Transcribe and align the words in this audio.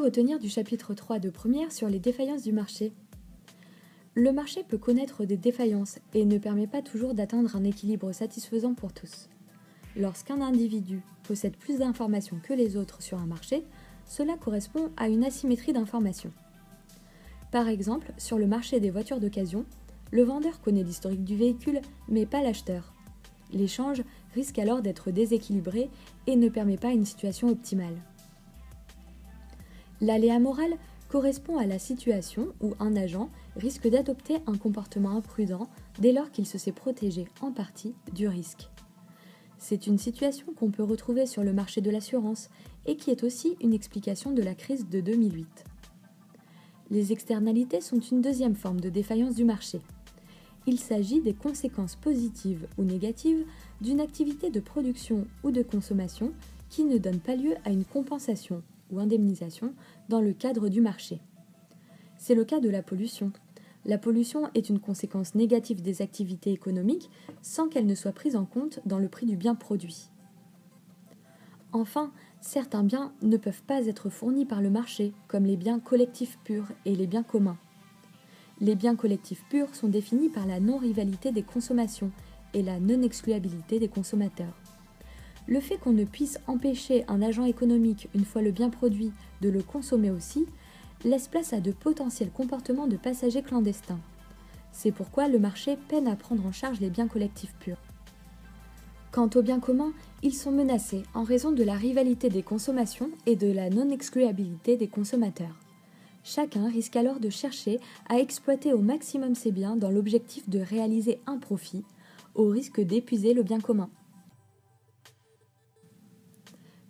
retenir 0.00 0.38
du 0.38 0.48
chapitre 0.48 0.94
3 0.94 1.18
de 1.18 1.28
première 1.28 1.72
sur 1.72 1.88
les 1.88 1.98
défaillances 1.98 2.42
du 2.42 2.52
marché 2.52 2.92
Le 4.14 4.32
marché 4.32 4.64
peut 4.66 4.78
connaître 4.78 5.26
des 5.26 5.36
défaillances 5.36 5.98
et 6.14 6.24
ne 6.24 6.38
permet 6.38 6.66
pas 6.66 6.80
toujours 6.80 7.12
d'atteindre 7.12 7.54
un 7.54 7.64
équilibre 7.64 8.12
satisfaisant 8.12 8.72
pour 8.72 8.94
tous. 8.94 9.28
Lorsqu'un 9.96 10.40
individu 10.40 11.02
possède 11.24 11.56
plus 11.56 11.78
d'informations 11.78 12.40
que 12.42 12.54
les 12.54 12.76
autres 12.76 13.02
sur 13.02 13.18
un 13.18 13.26
marché, 13.26 13.62
cela 14.06 14.36
correspond 14.36 14.90
à 14.96 15.08
une 15.08 15.22
asymétrie 15.22 15.74
d'informations. 15.74 16.32
Par 17.52 17.68
exemple, 17.68 18.12
sur 18.16 18.38
le 18.38 18.46
marché 18.46 18.80
des 18.80 18.90
voitures 18.90 19.20
d'occasion, 19.20 19.66
le 20.12 20.22
vendeur 20.22 20.62
connaît 20.62 20.82
l'historique 20.82 21.24
du 21.24 21.36
véhicule, 21.36 21.80
mais 22.08 22.24
pas 22.24 22.42
l'acheteur. 22.42 22.94
L'échange 23.52 24.02
risque 24.34 24.58
alors 24.58 24.80
d'être 24.80 25.10
déséquilibré 25.10 25.90
et 26.26 26.36
ne 26.36 26.48
permet 26.48 26.78
pas 26.78 26.92
une 26.92 27.04
situation 27.04 27.48
optimale. 27.48 27.96
L'aléa 30.00 30.38
moral 30.38 30.72
correspond 31.10 31.58
à 31.58 31.66
la 31.66 31.78
situation 31.78 32.54
où 32.62 32.74
un 32.78 32.96
agent 32.96 33.28
risque 33.56 33.88
d'adopter 33.88 34.38
un 34.46 34.56
comportement 34.56 35.16
imprudent 35.16 35.68
dès 35.98 36.12
lors 36.12 36.30
qu'il 36.30 36.46
se 36.46 36.56
sait 36.56 36.72
protégé 36.72 37.26
en 37.42 37.52
partie 37.52 37.94
du 38.14 38.28
risque. 38.28 38.70
C'est 39.58 39.86
une 39.86 39.98
situation 39.98 40.46
qu'on 40.54 40.70
peut 40.70 40.84
retrouver 40.84 41.26
sur 41.26 41.44
le 41.44 41.52
marché 41.52 41.82
de 41.82 41.90
l'assurance 41.90 42.48
et 42.86 42.96
qui 42.96 43.10
est 43.10 43.24
aussi 43.24 43.56
une 43.60 43.74
explication 43.74 44.30
de 44.30 44.42
la 44.42 44.54
crise 44.54 44.88
de 44.88 45.00
2008. 45.00 45.64
Les 46.90 47.12
externalités 47.12 47.82
sont 47.82 48.00
une 48.00 48.22
deuxième 48.22 48.54
forme 48.56 48.80
de 48.80 48.88
défaillance 48.88 49.34
du 49.34 49.44
marché. 49.44 49.80
Il 50.66 50.78
s'agit 50.78 51.20
des 51.20 51.34
conséquences 51.34 51.96
positives 51.96 52.66
ou 52.78 52.84
négatives 52.84 53.44
d'une 53.82 54.00
activité 54.00 54.50
de 54.50 54.60
production 54.60 55.26
ou 55.42 55.50
de 55.50 55.62
consommation 55.62 56.32
qui 56.70 56.84
ne 56.84 56.96
donne 56.96 57.20
pas 57.20 57.36
lieu 57.36 57.54
à 57.64 57.70
une 57.70 57.84
compensation 57.84 58.62
ou 58.90 59.00
indemnisation 59.00 59.74
dans 60.08 60.20
le 60.20 60.32
cadre 60.32 60.68
du 60.68 60.80
marché. 60.80 61.20
C'est 62.18 62.34
le 62.34 62.44
cas 62.44 62.60
de 62.60 62.68
la 62.68 62.82
pollution, 62.82 63.32
la 63.86 63.96
pollution 63.96 64.50
est 64.54 64.68
une 64.68 64.78
conséquence 64.78 65.34
négative 65.34 65.80
des 65.80 66.02
activités 66.02 66.52
économiques 66.52 67.10
sans 67.40 67.68
qu'elle 67.68 67.86
ne 67.86 67.94
soit 67.94 68.12
prise 68.12 68.36
en 68.36 68.44
compte 68.44 68.80
dans 68.84 68.98
le 68.98 69.08
prix 69.08 69.26
du 69.26 69.36
bien 69.36 69.54
produit. 69.54 70.10
Enfin, 71.72 72.12
certains 72.40 72.82
biens 72.82 73.12
ne 73.22 73.36
peuvent 73.36 73.62
pas 73.62 73.86
être 73.86 74.10
fournis 74.10 74.44
par 74.44 74.60
le 74.60 74.70
marché, 74.70 75.12
comme 75.28 75.44
les 75.44 75.56
biens 75.56 75.78
collectifs 75.78 76.38
purs 76.44 76.68
et 76.84 76.94
les 76.94 77.06
biens 77.06 77.22
communs. 77.22 77.58
Les 78.60 78.74
biens 78.74 78.96
collectifs 78.96 79.44
purs 79.48 79.74
sont 79.74 79.88
définis 79.88 80.28
par 80.28 80.46
la 80.46 80.60
non-rivalité 80.60 81.32
des 81.32 81.42
consommations 81.42 82.10
et 82.52 82.62
la 82.62 82.80
non-excluabilité 82.80 83.78
des 83.78 83.88
consommateurs. 83.88 84.54
Le 85.46 85.60
fait 85.60 85.78
qu'on 85.78 85.92
ne 85.92 86.04
puisse 86.04 86.38
empêcher 86.46 87.04
un 87.08 87.22
agent 87.22 87.44
économique, 87.44 88.08
une 88.14 88.24
fois 88.24 88.42
le 88.42 88.52
bien 88.52 88.70
produit, 88.70 89.12
de 89.40 89.48
le 89.48 89.62
consommer 89.62 90.10
aussi, 90.10 90.46
laisse 91.04 91.28
place 91.28 91.52
à 91.52 91.60
de 91.60 91.72
potentiels 91.72 92.30
comportements 92.30 92.86
de 92.86 92.96
passagers 92.96 93.42
clandestins. 93.42 94.00
C'est 94.72 94.92
pourquoi 94.92 95.28
le 95.28 95.38
marché 95.38 95.76
peine 95.88 96.06
à 96.06 96.16
prendre 96.16 96.46
en 96.46 96.52
charge 96.52 96.80
les 96.80 96.90
biens 96.90 97.08
collectifs 97.08 97.54
purs. 97.58 97.80
Quant 99.10 99.28
aux 99.34 99.42
biens 99.42 99.58
communs, 99.58 99.92
ils 100.22 100.34
sont 100.34 100.52
menacés 100.52 101.02
en 101.14 101.24
raison 101.24 101.50
de 101.50 101.64
la 101.64 101.74
rivalité 101.74 102.28
des 102.28 102.44
consommations 102.44 103.10
et 103.26 103.34
de 103.34 103.50
la 103.50 103.68
non-excluabilité 103.68 104.76
des 104.76 104.86
consommateurs. 104.86 105.56
Chacun 106.22 106.68
risque 106.68 106.94
alors 106.94 107.18
de 107.18 107.30
chercher 107.30 107.80
à 108.08 108.18
exploiter 108.18 108.72
au 108.72 108.78
maximum 108.78 109.34
ses 109.34 109.50
biens 109.50 109.74
dans 109.74 109.90
l'objectif 109.90 110.48
de 110.48 110.60
réaliser 110.60 111.20
un 111.26 111.38
profit, 111.38 111.82
au 112.36 112.46
risque 112.48 112.80
d'épuiser 112.80 113.34
le 113.34 113.42
bien 113.42 113.58
commun. 113.58 113.90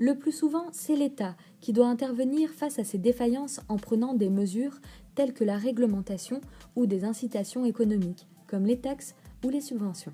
Le 0.00 0.14
plus 0.14 0.30
souvent, 0.30 0.66
c'est 0.70 0.94
l'État 0.94 1.34
qui 1.60 1.72
doit 1.72 1.88
intervenir 1.88 2.50
face 2.50 2.78
à 2.78 2.84
ces 2.84 2.98
défaillances 2.98 3.60
en 3.68 3.78
prenant 3.78 4.14
des 4.14 4.30
mesures 4.30 4.78
telles 5.16 5.34
que 5.34 5.42
la 5.42 5.56
réglementation 5.56 6.40
ou 6.76 6.86
des 6.86 7.04
incitations 7.04 7.64
économiques, 7.64 8.28
comme 8.46 8.64
les 8.64 8.78
taxes 8.78 9.16
ou 9.44 9.50
les 9.50 9.60
subventions. 9.60 10.12